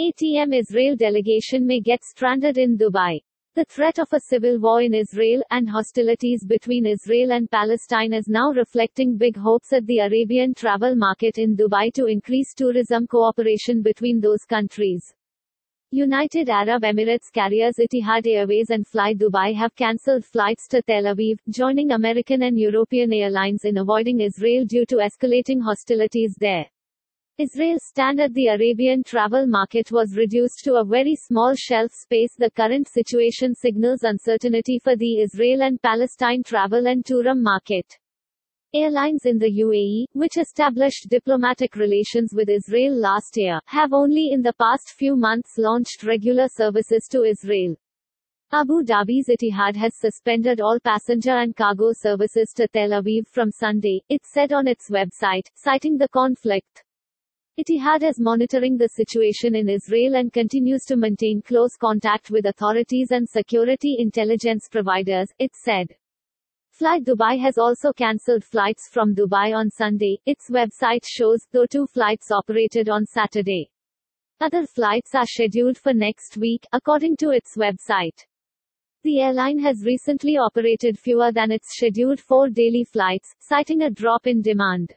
[0.00, 3.20] ATM Israel delegation may get stranded in Dubai.
[3.54, 8.26] The threat of a civil war in Israel, and hostilities between Israel and Palestine is
[8.26, 13.82] now reflecting big hopes at the Arabian travel market in Dubai to increase tourism cooperation
[13.82, 15.12] between those countries.
[15.90, 21.36] United Arab Emirates carriers Etihad Airways and Fly Dubai have cancelled flights to Tel Aviv,
[21.50, 26.64] joining American and European airlines in avoiding Israel due to escalating hostilities there.
[27.38, 32.34] Israel's stand at the Arabian travel market was reduced to a very small shelf space.
[32.36, 37.86] The current situation signals uncertainty for the Israel and Palestine travel and tourism market.
[38.74, 44.42] Airlines in the UAE, which established diplomatic relations with Israel last year, have only in
[44.42, 47.74] the past few months launched regular services to Israel.
[48.52, 54.02] Abu Dhabi's Etihad has suspended all passenger and cargo services to Tel Aviv from Sunday,
[54.10, 56.84] it said on its website, citing the conflict.
[57.60, 63.10] Etihad is monitoring the situation in Israel and continues to maintain close contact with authorities
[63.10, 65.94] and security intelligence providers, it said.
[66.70, 71.86] Fly Dubai has also cancelled flights from Dubai on Sunday, its website shows, though two
[71.86, 73.70] flights operated on Saturday.
[74.40, 78.24] Other flights are scheduled for next week, according to its website.
[79.02, 84.26] The airline has recently operated fewer than its scheduled four daily flights, citing a drop
[84.26, 84.94] in demand.